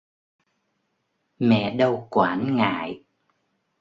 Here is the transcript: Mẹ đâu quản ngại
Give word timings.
Mẹ 1.39 1.71
đâu 1.75 2.07
quản 2.09 2.55
ngại 2.55 3.03